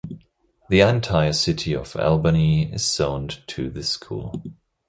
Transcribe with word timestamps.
The 0.69 0.79
entire 0.79 1.31
city 1.31 1.75
of 1.75 1.95
Albany 1.95 2.73
is 2.73 2.89
zoned 2.91 3.43
to 3.49 3.69
this 3.69 3.89
school. 3.91 4.33